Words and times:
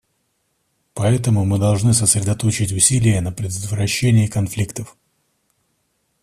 Поэтому 0.95 1.45
мы 1.45 1.59
должны 1.59 1.93
сосредоточить 1.93 2.71
усилия 2.71 3.21
на 3.21 3.31
предотвращении 3.31 4.25
конфликтов. 4.25 4.97